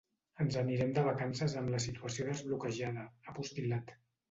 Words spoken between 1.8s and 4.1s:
situació desbloquejada”, ha postil·lat.